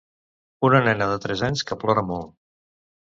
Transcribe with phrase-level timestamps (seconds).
[0.69, 2.33] Una nena de tres anys que plora molt.